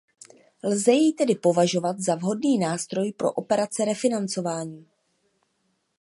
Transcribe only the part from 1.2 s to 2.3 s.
považovat za